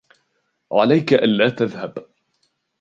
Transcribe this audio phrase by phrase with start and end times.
[0.71, 2.05] عليك ألا تذهب.